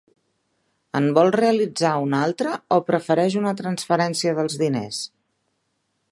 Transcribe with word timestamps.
En 0.99 1.09
vol 1.17 1.27
realitzar 1.35 1.91
una 2.05 2.21
altra 2.29 2.53
o 2.77 2.79
prefereix 2.87 3.37
una 3.43 3.53
transferència 3.61 4.33
dels 4.39 4.57
diners? 4.63 5.03